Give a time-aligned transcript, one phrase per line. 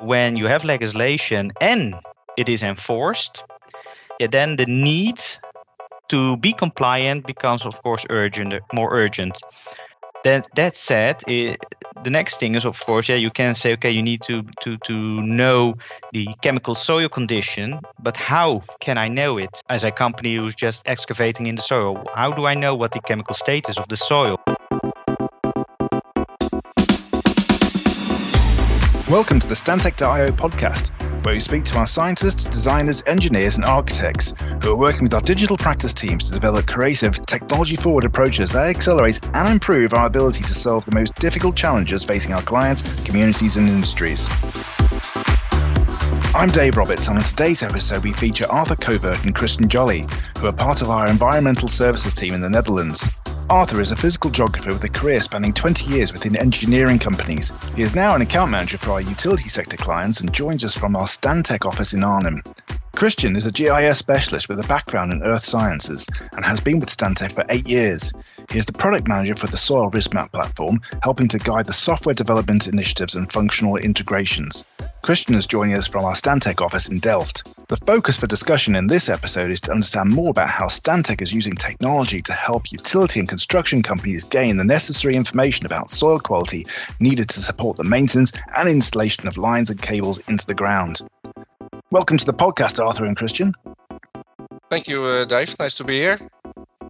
[0.00, 1.94] when you have legislation and
[2.36, 3.44] it is enforced,
[4.18, 5.20] yeah, then the need
[6.08, 9.38] to be compliant becomes, of course, urgent, more urgent.
[10.22, 11.58] That that said, it,
[12.02, 14.78] the next thing is, of course, yeah, you can say, okay, you need to to
[14.78, 15.74] to know
[16.12, 20.82] the chemical soil condition, but how can I know it as a company who's just
[20.86, 22.02] excavating in the soil?
[22.14, 24.40] How do I know what the chemical status of the soil?
[29.14, 30.90] Welcome to the Stantec.io podcast,
[31.24, 35.20] where we speak to our scientists, designers, engineers, and architects who are working with our
[35.20, 40.42] digital practice teams to develop creative, technology forward approaches that accelerate and improve our ability
[40.42, 44.28] to solve the most difficult challenges facing our clients, communities, and industries.
[46.34, 50.06] I'm Dave Roberts, and on today's episode, we feature Arthur Coevert and Christiaan Jolly,
[50.40, 53.08] who are part of our environmental services team in the Netherlands.
[53.50, 57.52] Arthur is a physical geographer with a career spanning 20 years within engineering companies.
[57.76, 60.96] He is now an account manager for our utility sector clients and joins us from
[60.96, 62.42] our Stantec office in Arnhem.
[62.94, 66.96] Christiaan is a GIS specialist with a background in earth sciences and has been with
[66.96, 68.12] Stantec for eight years.
[68.52, 71.72] He is the product manager for the Soil Risk Map platform, helping to guide the
[71.72, 74.64] software development initiatives and functional integrations.
[75.02, 77.66] Christiaan is joining us from our Stantec office in Delft.
[77.66, 81.32] The focus for discussion in this episode is to understand more about how Stantec is
[81.32, 86.64] using technology to help utility and construction companies gain the necessary information about soil quality
[87.00, 91.00] needed to support the maintenance and installation of lines and cables into the ground.
[91.94, 93.52] Welcome to the podcast, Arthur and Christiaan.
[94.68, 95.56] Thank you, uh, Dave.
[95.60, 96.18] Nice to be here.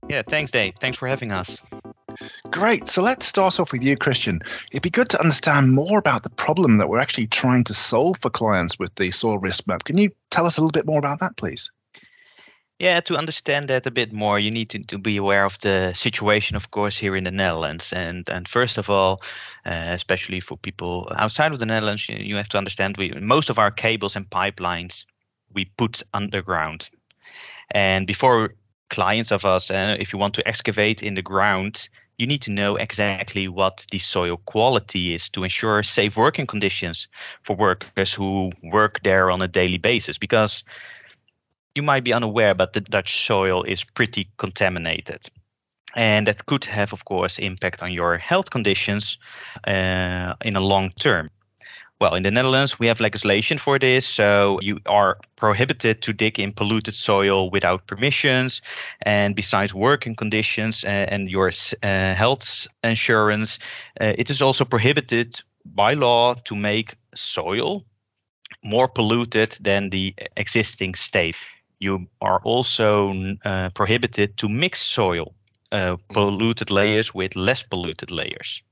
[0.09, 0.77] Yeah, thanks, Dave.
[0.81, 1.59] Thanks for having us.
[2.51, 2.89] Great.
[2.89, 4.41] So let's start off with you, Christiaan.
[4.73, 8.17] It'd be good to understand more about the problem that we're actually trying to solve
[8.23, 9.85] for clients with the soil risk map.
[9.85, 11.71] Can you tell us a little bit more about that, please?
[12.81, 15.93] Yeah, to understand that a bit more, you need to, to be aware of the
[15.95, 17.93] situation, of course, here in the Netherlands.
[17.93, 19.23] And and first of all,
[19.65, 23.51] uh, especially for people outside of the Netherlands, you, you have to understand we most
[23.51, 25.05] of our cables and pipelines
[25.53, 26.91] we put underground.
[27.71, 28.55] And before
[28.91, 32.51] clients of us, uh, if you want to excavate in the ground, you need to
[32.51, 37.09] know exactly what the soil quality is to ensure safe working conditions
[37.43, 40.19] for workers who work there on a daily basis.
[40.19, 40.65] Because
[41.75, 45.29] you might be unaware, but the Dutch soil is pretty contaminated.
[45.97, 49.19] And that could have, of course, impact on your health conditions
[49.67, 51.31] uh, in a long term.
[52.01, 54.07] Well, in the Netherlands, we have legislation for this.
[54.07, 58.63] So you are prohibited to dig in polluted soil without permissions.
[59.03, 61.53] And besides working conditions and, and your
[61.83, 63.59] uh, health insurance,
[64.01, 67.85] uh, it is also prohibited by law to make soil
[68.65, 71.37] more polluted than the existing state.
[71.79, 73.13] You are also
[73.45, 75.35] uh, prohibited to mix soil,
[75.73, 78.63] uh, polluted layers with less polluted layers.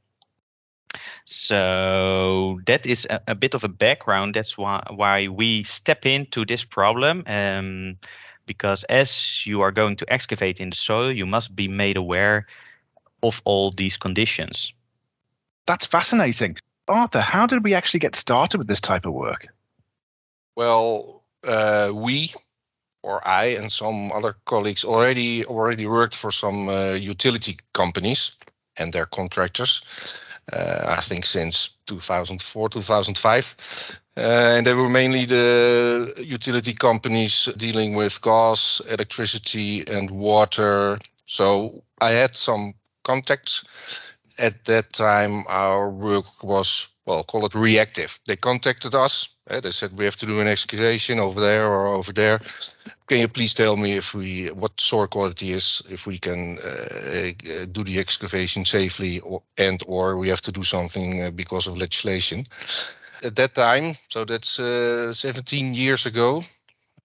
[1.25, 4.35] So that is a, a, bit of a background.
[4.35, 7.23] That's why why we step into this problem.
[7.27, 7.99] Um,
[8.47, 12.47] because as you are going to excavate in the soil, you must be made aware
[13.23, 14.73] of all these conditions.
[15.67, 16.57] That's fascinating.
[16.89, 19.47] Arthur, how did we actually get started with this type of work?
[20.57, 22.33] Well, uh, we
[23.03, 28.37] or I and some other colleagues already already worked for some uh, utility companies
[28.77, 30.21] and their contractors
[30.51, 34.01] uh, I think since 2004, 2005.
[34.17, 40.99] Uh, and they were mainly the utility companies dealing with gas, electricity, and water.
[41.27, 42.75] So I had some
[43.05, 43.65] contacts.
[44.39, 48.19] At that time, our work was, well, call it reactive.
[48.27, 49.35] They contacted us.
[49.51, 52.41] Uh, they said, we have to do an excavation over there or over there
[53.13, 57.33] can you please tell me if we what soil quality is if we can uh,
[57.71, 62.47] do the excavation safely or, and or we have to do something because of legislation
[63.23, 66.43] at that time so that's uh, 17 years ago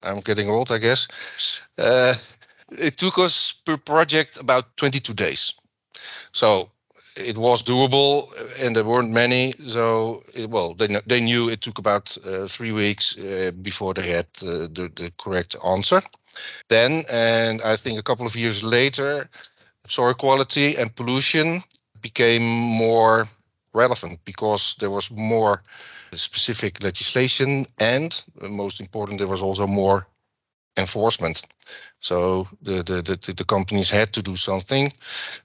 [0.04, 1.08] i'm getting old i guess
[1.78, 2.14] uh,
[2.72, 5.54] it took us per project about 22 days
[6.32, 6.72] so
[7.18, 8.30] it was doable
[8.62, 9.54] and there weren't many.
[9.66, 14.10] So it, well they, they knew it took about uh, three weeks uh, before they
[14.10, 16.02] had uh, the, the correct answer.
[16.70, 19.28] Then and i think a couple of years later
[19.88, 21.64] soil quality and pollution
[22.02, 23.26] became more
[23.74, 25.62] relevant because there was more
[26.12, 30.08] specific legislation and most important there was also more
[30.78, 31.42] enforcement.
[32.00, 34.92] So the, the the, the companies had to do something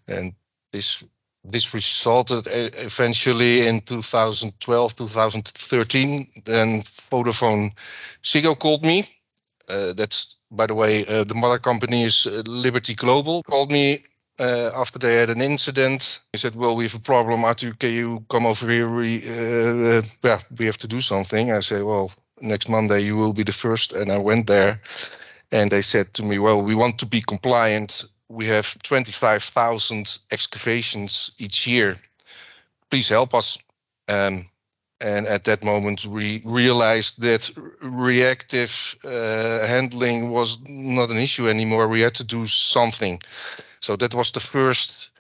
[0.07, 0.35] and
[0.73, 1.05] this
[1.45, 6.27] this resulted eventually in 2012, 2013.
[6.45, 7.73] Then Vodafone
[8.23, 9.05] Ziggo called me.
[9.69, 13.43] Uh, that's, by the way, uh, the mother company is uh, Liberty Global.
[13.43, 14.05] Called me
[14.39, 16.21] uh, after they had an incident.
[16.33, 17.45] He said, "Well, we have a problem.
[17.45, 18.89] Arthur, can you come over here?
[18.89, 23.33] We, uh, yeah, we have to do something." I said, "Well, next Monday you will
[23.33, 23.93] be the first.
[23.93, 24.81] And I went there,
[25.51, 28.05] and they said to me, "Well, we want to be compliant.
[28.33, 31.97] We have 25,000 excavations each year.
[32.91, 33.59] Please help us."
[34.09, 34.47] Um,
[35.01, 37.51] and at that moment, we realized that
[37.81, 41.89] reactive uh, handling was not an issue anymore.
[41.89, 43.21] We had to do something.
[43.81, 45.11] So that was the first.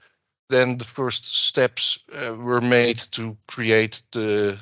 [0.49, 4.61] Then the first steps uh, were made to create the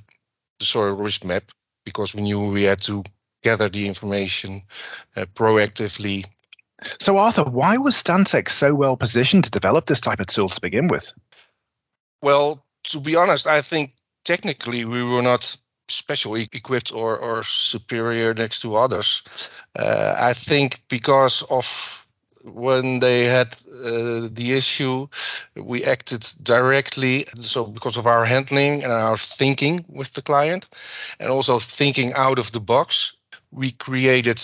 [0.59, 1.45] the soil risk map
[1.85, 3.03] because we knew we had to
[3.43, 4.63] gather the information
[5.17, 6.25] uh, proactively.
[6.99, 10.61] So, Arthur, why was Stantec so well positioned to develop this type of tool to
[10.61, 11.13] begin with?
[12.23, 13.95] Well, to be honest, I think
[14.25, 15.57] technically we were not
[15.89, 19.23] special equipped or, or superior next to others.
[19.79, 22.07] Uh, I think because of
[22.45, 25.09] when they had uh, the issue,
[25.57, 27.27] we acted directly.
[27.41, 30.69] So, because of our handling and our thinking with the client,
[31.19, 33.15] and also thinking out of the box,
[33.51, 34.41] we created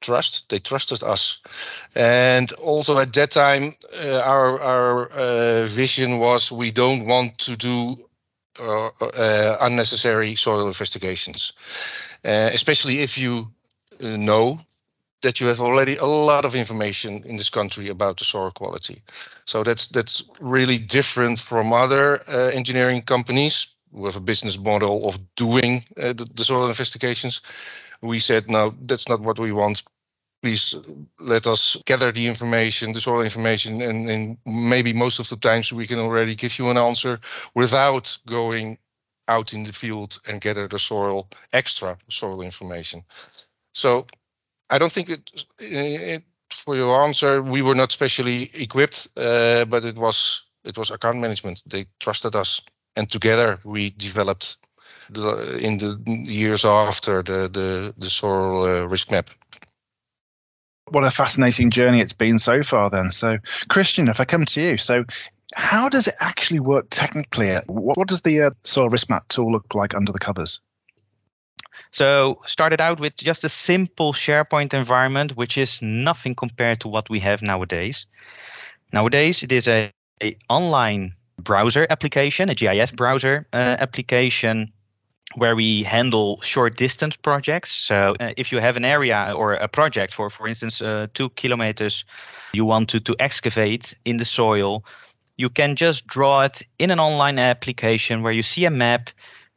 [0.00, 0.48] trust.
[0.48, 1.42] They trusted us,
[1.94, 3.72] and also at that time,
[4.04, 8.08] uh, our our uh, vision was we don't want to do
[8.60, 11.52] uh, uh, unnecessary soil investigations,
[12.24, 13.48] uh, especially if you
[14.00, 14.58] know
[15.22, 19.02] that you have already a lot of information in this country about the soil quality.
[19.44, 25.08] So that's that's really different from other uh, engineering companies who have a business model
[25.08, 27.40] of doing uh, the, the, soil investigations.
[28.02, 29.82] We said no, that's not what we want.
[30.42, 30.74] Please
[31.18, 35.72] let us gather the information, the soil information, and, and maybe most of the times
[35.72, 37.18] we can already give you an answer
[37.54, 38.78] without going
[39.26, 43.02] out in the field and gather the soil extra soil information.
[43.74, 44.06] So
[44.70, 49.84] I don't think it, it, for your answer, we were not specially equipped, uh, but
[49.84, 51.62] it was it was account management.
[51.66, 52.62] They trusted us,
[52.96, 54.56] and together we developed
[55.10, 59.30] the, in the years after the the, the soil uh, risk map.
[60.90, 62.88] What a fascinating journey it's been so far.
[62.90, 63.38] Then, so
[63.68, 65.04] Christiaan, if I come to you, so
[65.54, 67.56] how does it actually work technically?
[67.66, 70.60] What, what does the uh, soil risk map tool look like under the covers?
[71.90, 77.08] So started out with just a simple SharePoint environment, which is nothing compared to what
[77.08, 78.06] we have nowadays.
[78.92, 79.90] Nowadays, it is a,
[80.22, 84.72] a online browser application, a GIS browser uh, application
[85.38, 87.70] where we handle short distance projects.
[87.70, 91.30] So uh, if you have an area or a project for, for instance, uh, two
[91.30, 92.04] kilometers,
[92.52, 94.84] you want to, to excavate in the soil,
[95.36, 99.10] you can just draw it in an online application where you see a map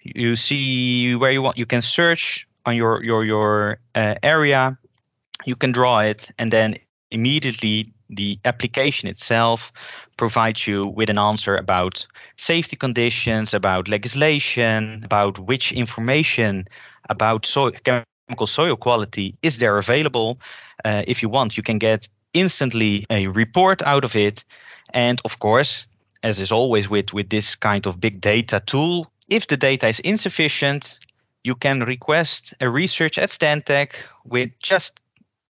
[0.04, 4.78] you see where you want you can search on your your your uh, area
[5.46, 6.78] you can draw it and then
[7.12, 9.72] immediately the application itself
[10.18, 12.06] provides you with an answer about
[12.38, 16.68] safety conditions about legislation about which information
[17.10, 20.40] about soil chemical soil quality is there available
[20.86, 24.44] uh, if you want you can get instantly a report out of it
[24.94, 25.88] and of course
[26.24, 30.00] as is always with with this kind of big data tool if the data is
[30.02, 31.00] insufficient,
[31.44, 33.94] you can request a research at Stantec
[34.26, 35.00] with just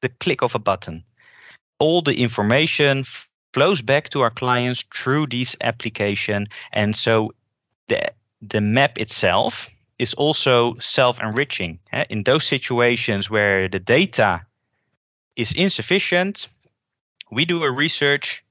[0.00, 1.04] the click of a button.
[1.78, 3.04] All the information
[3.52, 6.48] flows back to our clients through this application.
[6.72, 7.32] And so
[7.88, 11.80] the, the map itself is also self enriching.
[11.92, 12.04] Eh?
[12.10, 14.46] In those situations where the data
[15.36, 16.48] is insufficient,
[17.30, 18.44] we do a research,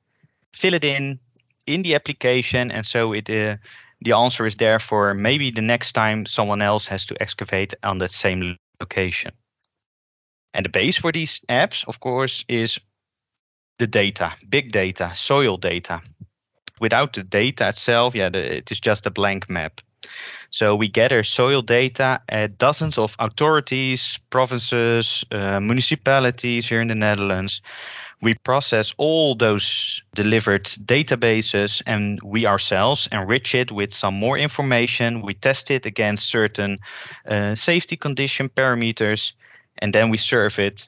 [0.54, 1.20] fill it in
[1.66, 3.58] in the application, and so it uh,
[4.02, 7.98] the answer is there for maybe the next time someone else has to excavate on
[7.98, 9.32] that same location.
[10.54, 12.80] And the base for these apps, of course, is
[13.80, 16.02] the data, big data, soil data.
[16.80, 19.82] Without the data itself, yeah, the, it is just a blank map.
[20.50, 26.96] So we gather soil data at dozens of authorities, provinces, uh, municipalities here in the
[26.96, 27.62] Netherlands
[28.22, 35.22] we process all those delivered databases and we ourselves enrich it with some more information.
[35.22, 36.80] We test it against certain
[37.28, 39.34] uh, safety condition parameters,
[39.78, 40.88] and then we serve it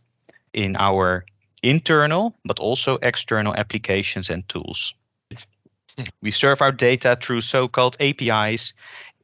[0.53, 1.25] in our
[1.63, 4.93] internal but also external applications and tools.
[6.21, 8.73] We serve our data through so called APIs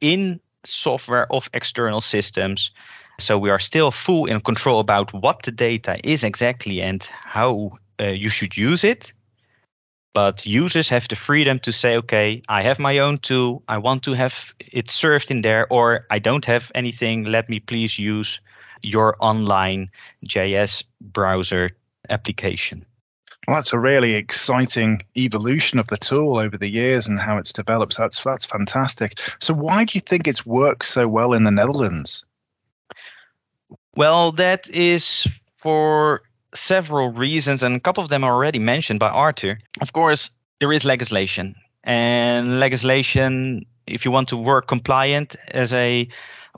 [0.00, 2.70] in software of external systems.
[3.18, 7.78] So we are still full in control about what the data is exactly and how
[8.00, 9.12] uh, you should use it
[10.16, 14.02] but users have the freedom to say okay i have my own tool i want
[14.02, 18.40] to have it served in there or i don't have anything let me please use
[18.82, 19.90] your online
[20.24, 21.70] GIS browser
[22.10, 22.84] application
[23.46, 27.52] Well, that's a really exciting evolution of the tool over the years and how it's
[27.52, 27.96] developed.
[27.96, 29.20] That's that's fantastic.
[29.40, 32.24] So, why do you think it's worked so well in the Netherlands?
[33.96, 36.22] Well, that is for
[36.54, 39.58] several reasons, and a couple of them are already mentioned by Arthur.
[39.80, 43.66] Of course, there is legislation, and legislation.
[43.86, 46.08] If you want to work compliant as a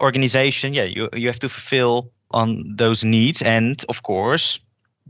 [0.00, 4.58] organization, yeah, you you have to fulfill on those needs, and of course,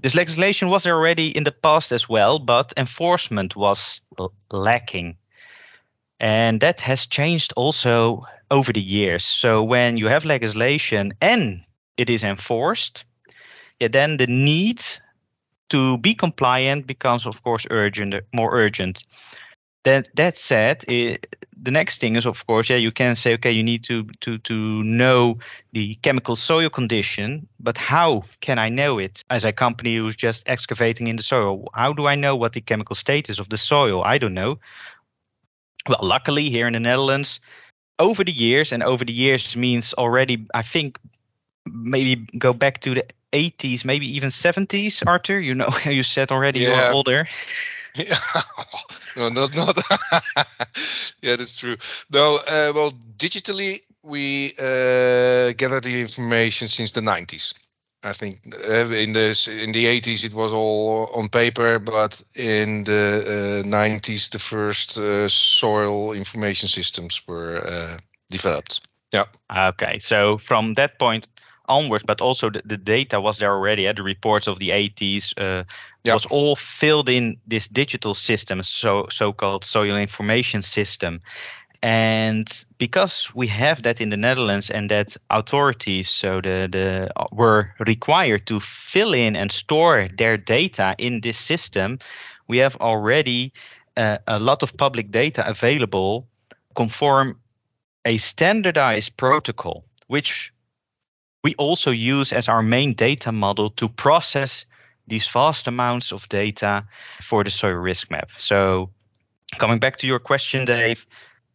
[0.01, 4.01] this legislation was already in the past as well, but enforcement was
[4.53, 5.17] lacking.
[6.21, 9.25] And that has changed also over the years.
[9.25, 11.63] So when you have legislation and
[11.97, 13.05] it is enforced,
[13.81, 14.83] yeah, then the need
[15.69, 19.05] to be compliant becomes, of course, urgent, more urgent.
[19.85, 23.53] That that said, it, the next thing is, of course, yeah, you can say, okay,
[23.53, 25.39] you need to to to know
[25.73, 30.43] the chemical soil condition, but how can I know it as a company who's just
[30.47, 31.69] excavating in the soil?
[31.75, 34.03] How do I know what the chemical status of the soil?
[34.05, 34.59] I don't know.
[35.89, 37.41] Well, luckily here in the Netherlands,
[37.99, 40.99] over the years, and over the years means already, I think,
[41.67, 45.03] maybe go back to the 80s, maybe even 70s.
[45.07, 46.85] Arthur, you know, you said already yeah.
[46.85, 47.29] you're older.
[47.99, 48.17] Yeah.
[49.17, 49.77] no, not not.
[51.23, 51.77] yeah, that's true.
[52.13, 57.55] No, uh, well, digitally we uh, gather the information since the 90s.
[58.05, 62.85] I think uh, in the in the 80s it was all on paper, but in
[62.85, 67.97] the 90s uh, the first uh, soil information systems were uh,
[68.31, 68.87] developed.
[69.13, 69.25] Yeah.
[69.51, 71.27] Okay, so from that point
[71.69, 73.87] onwards, but also the, the data was there already.
[73.87, 75.65] At the reports of the 80s uh,
[76.05, 76.15] yep.
[76.15, 81.21] was all filled in this digital system, so so-called soil information system.
[81.83, 87.27] And because we have that in the Netherlands, and that authorities so the the uh,
[87.31, 91.99] were required to fill in and store their data in this system,
[92.49, 93.53] we have already
[93.97, 96.27] uh, a lot of public data available
[96.75, 97.39] conform
[98.05, 100.53] a standardized protocol, which
[101.43, 104.65] we also use as our main data model to process
[105.07, 106.85] these vast amounts of data
[107.23, 108.29] for the soil risk map.
[108.39, 108.91] So,
[109.59, 111.07] coming back to your question, Dave,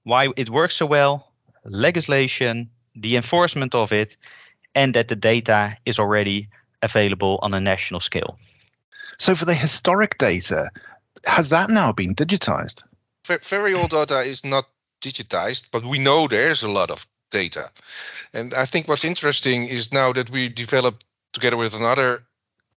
[0.03, 1.31] why it works so well,
[1.63, 4.17] legislation, the enforcement of it,
[4.73, 6.49] and that the data is already
[6.81, 8.37] available on a national scale.
[9.19, 10.71] So, for the historic data,
[11.25, 12.83] has that now been digitized?
[13.25, 14.65] Very old data is not
[15.01, 17.69] digitized, but we know there's a lot of data.
[18.33, 22.23] And I think what's interesting is now that we developed together with another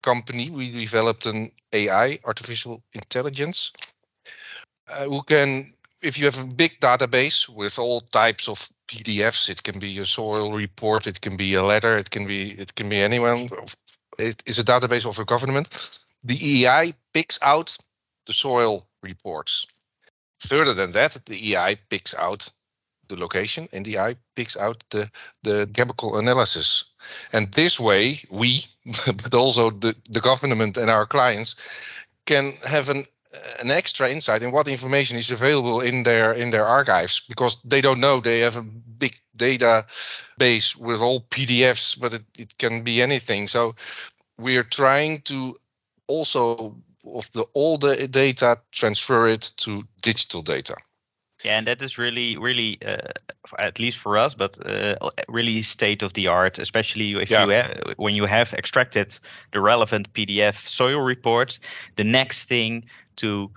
[0.01, 3.71] company, we developed an AI, artificial intelligence,
[4.87, 9.63] uh, who can, if you have a big database with all types of PDFs, it
[9.63, 12.89] can be a soil report, it can be a letter, it can be it can
[12.89, 13.49] be anyone.
[14.17, 15.67] It is a database of a government.
[16.23, 17.77] The AI picks out
[18.27, 19.67] the soil reports.
[20.39, 22.51] Further than that, the AI picks out
[23.07, 25.09] the location and the AI picks out the,
[25.43, 26.85] the chemical analysis.
[27.33, 28.65] And this way, we,
[29.05, 31.55] but also the, the government and our clients,
[32.25, 33.05] can have an
[33.59, 37.81] an extra insight in what information is available in their in their archives because they
[37.81, 43.01] don't know they have a big database with all PDFs, but it, it can be
[43.01, 43.47] anything.
[43.47, 43.75] So
[44.37, 45.57] we are trying to
[46.07, 47.45] also of the
[47.77, 50.75] the data transfer it to digital data.
[51.45, 52.97] Yeah, and that is really, really, uh,
[53.59, 54.95] at least for us, but uh,
[55.27, 56.57] really state of the art.
[56.57, 57.45] Especially if yeah.
[57.45, 59.19] you have, when you have extracted
[59.53, 61.59] the relevant PDF soil reports,
[61.97, 62.85] the next thing
[63.17, 63.51] to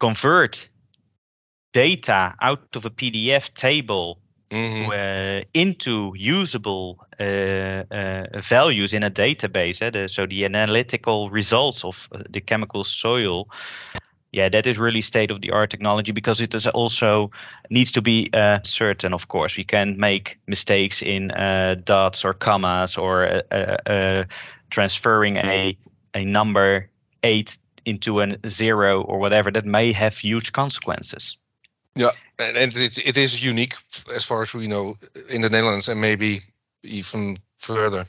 [0.00, 0.68] convert
[1.72, 4.18] data out of a PDF table
[4.50, 4.90] Mm-hmm.
[4.90, 9.82] Uh, into usable uh, uh, values in a database.
[9.82, 9.90] Eh?
[9.90, 13.48] The, so the analytical results of uh, the chemical soil
[14.34, 17.30] yeah, that is really state of the art technology because it is also
[17.70, 19.14] needs to be uh, certain.
[19.14, 24.24] Of course, we can make mistakes in uh, dots or commas or uh, uh, uh
[24.70, 25.78] transferring a
[26.14, 26.90] a number
[27.22, 31.36] eight into a zero or whatever that may have huge consequences.
[31.94, 32.10] Yeah,
[32.40, 33.74] and, and it's it is unique
[34.16, 34.96] as far as we know
[35.30, 36.40] in the Netherlands and maybe
[36.82, 38.04] even further.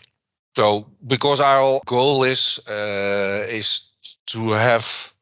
[0.56, 3.92] So because our goal is uh, is
[4.28, 5.15] to have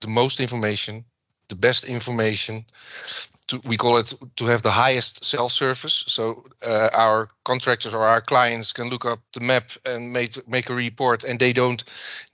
[0.00, 1.04] the most information,
[1.48, 2.64] the best information.
[3.48, 6.04] To, we call it to have the highest self-service.
[6.08, 10.68] So uh, our contractors or our clients can look up the map and make make
[10.68, 11.84] a report, and they don't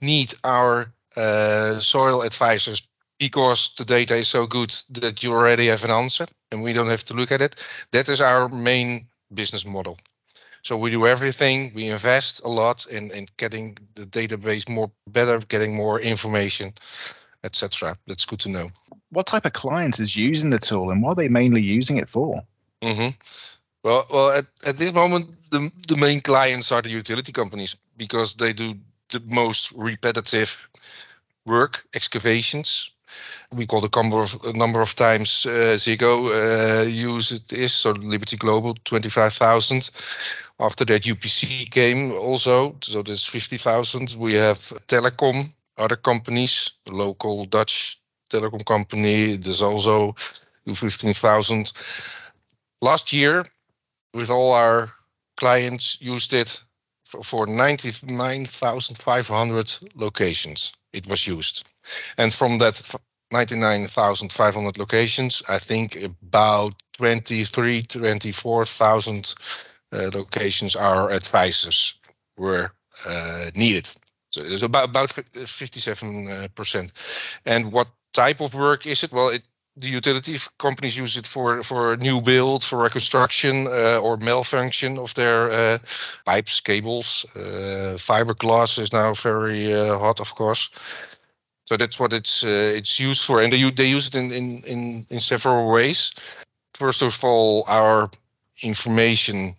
[0.01, 2.87] need our uh, soil advisors
[3.19, 6.89] because the data is so good that you already have an answer, and we don't
[6.89, 7.55] have to look at it.
[7.91, 9.97] That is our main business model.
[10.63, 11.73] So we do everything.
[11.75, 16.73] We invest a lot in, in getting the database more better, getting more information,
[17.43, 17.97] etc.
[18.07, 18.69] That's good to know.
[19.09, 22.09] What type of clients is using the tool and what are they mainly using it
[22.09, 22.35] for?
[22.81, 23.09] Mm-hmm.
[23.83, 28.35] Well, well, at, at this moment, the the main clients are the utility companies because
[28.35, 28.73] they do
[29.09, 30.69] the most repetitive
[31.45, 32.91] work, excavations.
[33.51, 37.91] We call the number of number of times uh, Ziggo uh, use it is so
[37.91, 39.89] Liberty Global twenty five thousand.
[40.59, 44.15] After that, UPC came also, so there's fifty thousand.
[44.17, 44.57] We have
[44.87, 47.99] telecom, other companies, local Dutch
[48.29, 49.37] telecom company.
[49.37, 51.71] There's also fifteen thousand.
[52.81, 53.45] Last year,
[54.13, 54.91] with all our
[55.37, 56.61] clients, used it
[57.05, 60.73] for, for 99,500 locations.
[60.91, 61.65] It was used.
[62.17, 62.95] And from that
[63.31, 69.35] 99,500 locations, I think about 23, 24,000
[69.91, 71.99] uh, locations our advisors
[72.37, 72.71] were
[73.05, 73.89] uh, needed.
[74.33, 76.91] So it's about about 57 uh, percent.
[77.45, 79.11] And what type of work is it?
[79.11, 79.43] Well, it
[79.75, 85.13] the utility companies use it for for new build, for reconstruction, uh, or malfunction of
[85.13, 85.77] their uh,
[86.25, 87.25] pipes, cables.
[87.35, 90.69] Uh, fiberglass is now very uh, hot, of course.
[91.65, 94.63] So that's what it's uh, it's used for, and they they use it in, in
[94.65, 96.13] in in several ways.
[96.73, 98.09] First of all, our
[98.61, 99.55] information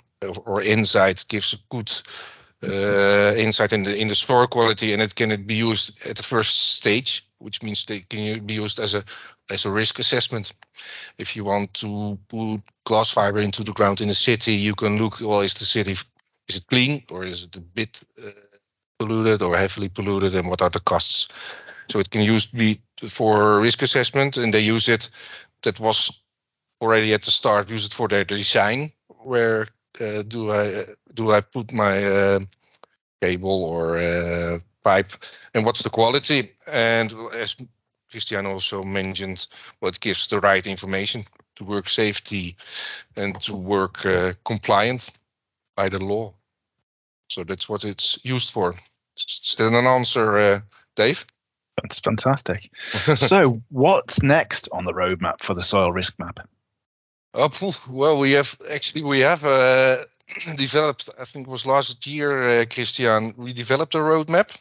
[0.46, 1.90] or insight gives a good
[2.66, 6.16] uh, insight in the in the soil quality, and it can it be used at
[6.16, 9.04] the first stage, which means they can be used as a
[9.50, 10.52] as a risk assessment.
[11.18, 14.98] If you want to put glass fiber into the ground in a city, you can
[14.98, 15.20] look.
[15.20, 15.92] Well, is the city
[16.48, 18.30] is it clean or is it a bit uh,
[18.98, 21.28] polluted or heavily polluted, and what are the costs?
[21.88, 25.10] So it can use be for risk assessment, and they use it.
[25.62, 26.22] That was
[26.80, 27.70] already at the start.
[27.70, 28.92] Use it for their design.
[29.08, 29.66] Where
[30.00, 32.40] uh, do I do I put my uh,
[33.20, 35.12] cable or uh, pipe,
[35.54, 36.50] and what's the quality?
[36.70, 37.56] And as
[38.12, 39.46] Christiaan also mentioned,
[39.80, 41.24] well, gives the right information
[41.56, 42.56] to work safety
[43.16, 44.06] and to work
[44.44, 45.10] compliant
[45.76, 46.34] by the law.
[47.30, 48.74] So that's what it's used for.
[49.16, 50.62] Still an answer,
[50.96, 51.26] Dave?
[51.82, 52.70] That's fantastic.
[53.16, 56.40] so, what's next on the roadmap for the soil risk map?
[57.34, 60.04] Oh, well, we have actually we have uh,
[60.56, 61.10] developed.
[61.20, 63.36] I think it was last year, uh, Christiaan.
[63.36, 64.56] We developed a roadmap.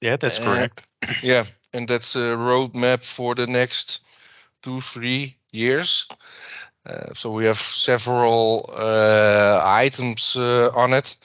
[0.00, 0.88] Yeah, that's correct.
[1.22, 4.04] yeah, and that's a roadmap for the next
[4.62, 6.08] two, three years.
[6.84, 11.16] Uh, so we have several uh, items uh, on it.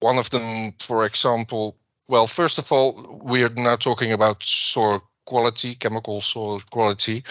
[0.00, 1.76] One of them, for example,
[2.08, 7.22] well, first of all, we are now talking about soil quality, chemical soil quality.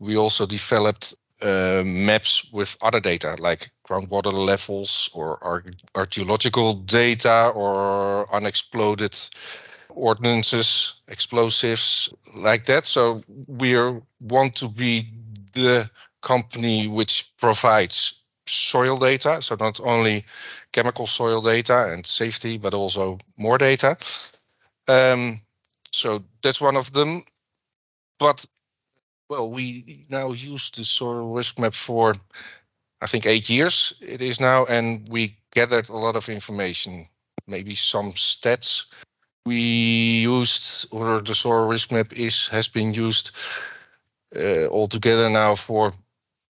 [0.00, 5.38] We also developed uh, maps with other data like groundwater levels or
[5.94, 9.14] archaeological data or unexploded
[9.90, 12.84] ordnances, explosives, like that.
[12.86, 13.76] So we
[14.20, 15.08] want to be
[15.52, 15.90] the
[16.22, 20.24] company which provides soil data, so not only
[20.72, 23.96] chemical soil data and safety, but also more data.
[24.88, 25.40] Um,
[25.92, 27.22] so that's one of them.
[28.18, 28.44] But
[29.28, 32.14] well, we now use the soil risk map for,
[33.00, 37.08] I think, eight years it is now, and we gathered a lot of information,
[37.46, 38.92] maybe some stats.
[39.46, 43.30] We used, or the soil risk map is has been used
[44.36, 45.92] uh, altogether now for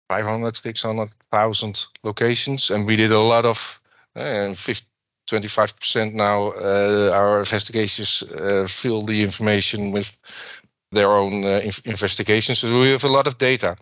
[0.10, 3.82] 500, 600,000 locations, and we did a lot of,
[4.16, 4.88] uh, 50,
[5.28, 6.52] 25% now.
[6.52, 10.18] Uh, our investigations uh, fill the information with
[10.94, 12.60] their own uh, investigations.
[12.60, 13.78] So we have a lot of data.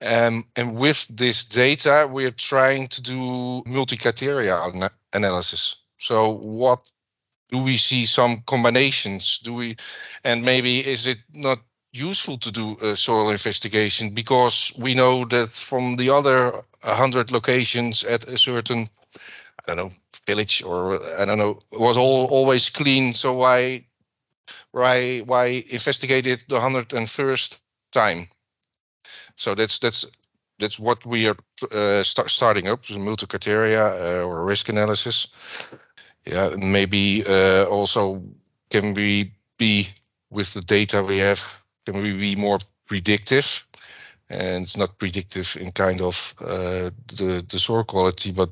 [0.00, 5.82] Um, and with this data, we are trying to do multi-criteria an- analysis.
[5.98, 6.80] So what
[7.50, 9.38] do we see some combinations?
[9.40, 9.76] Do we,
[10.22, 11.58] and maybe is it not
[11.92, 16.52] useful to do a soil investigation because we know that from the other
[16.82, 18.88] 100 locations at a certain
[19.68, 19.92] I don't know
[20.26, 23.12] village or I don't know was all always clean.
[23.12, 23.84] So why
[24.72, 27.60] why why investigate it the 101st
[27.92, 28.26] time?
[29.36, 30.06] So that's that's
[30.58, 31.36] that's what we are
[31.72, 35.28] uh, start, starting up multi criteria uh, or risk analysis.
[36.26, 38.22] Yeah, maybe uh, also
[38.70, 39.88] can we be
[40.30, 43.66] with the data we have can we be more predictive
[44.28, 48.50] and it's not predictive in kind of uh, the the soil quality but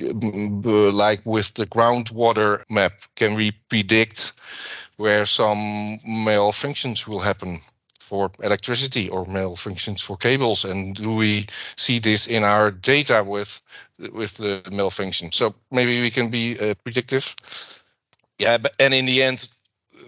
[0.00, 4.32] like with the groundwater map can we predict
[4.96, 7.60] where some malfunctions will happen
[8.00, 10.64] for electricity or malfunctions for cables?
[10.64, 11.46] And do we
[11.76, 13.60] see this in our data with
[13.98, 15.32] with the malfunction?
[15.32, 17.34] So maybe we can be uh, predictive.
[18.38, 19.48] Yeah, but, and in the end,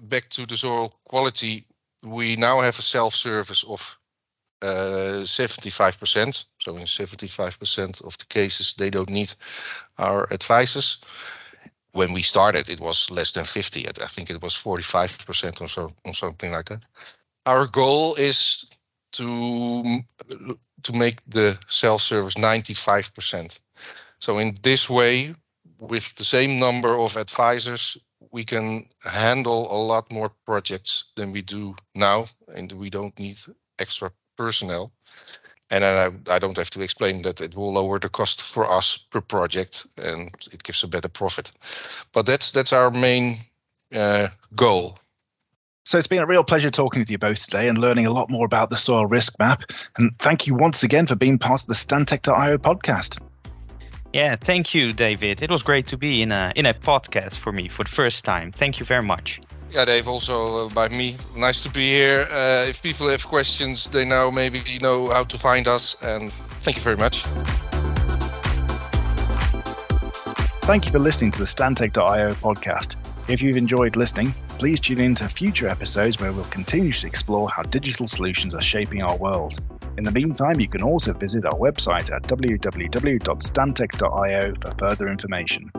[0.03, 1.65] back to the soil quality,
[2.05, 3.98] we now have a self-service of
[4.63, 6.45] uh, 75%.
[6.59, 9.33] So in 75% of the cases, they don't need
[9.99, 10.99] our advices.
[11.93, 13.89] When we started, it was less than 50.
[13.89, 16.87] I think it was 45% or so, or something like that.
[17.47, 18.67] Our goal is
[19.13, 20.01] to
[20.83, 23.61] to make the self-service 95%.
[24.21, 25.35] So in this way,
[25.81, 27.97] with the same number of advisors,
[28.33, 33.39] we can handle a lot more projects than we do now, and we don't need
[33.79, 34.93] extra personnel.
[35.71, 38.97] And I, I don't have to explain that it will lower the cost for us
[38.97, 41.53] per project, and it gives a better profit.
[42.15, 43.37] But that's that's our main
[43.95, 44.97] uh, goal.
[45.85, 48.31] So it's been a real pleasure talking with you both today and learning a lot
[48.31, 49.63] more about the soil risk map.
[49.97, 53.19] And thank you once again for being part of the Stantec.io podcast.
[54.13, 55.43] Yeah, thank you, David.
[55.43, 58.25] It was great to be in a in a podcast for me for the first
[58.25, 58.53] time.
[58.53, 59.41] Thank you very much.
[59.71, 60.09] Yeah, Dave.
[60.09, 62.27] Also uh, by me, nice to be here.
[62.31, 65.97] Uh, if people have questions, they now maybe know how to find us.
[66.03, 67.25] And thank you very much.
[70.63, 72.97] Thank you for listening to the Stantec.io podcast.
[73.29, 77.51] If you've enjoyed listening, please tune in to future episodes where we'll continue to explore
[77.51, 79.61] how digital solutions are shaping our world.
[79.99, 85.73] In the meantime, you can also visit our website at www.stantec.io for further information.